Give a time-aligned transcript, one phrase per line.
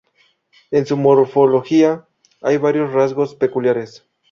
[0.71, 2.05] En su morfología
[2.41, 4.03] hay varios rasgos peculiares.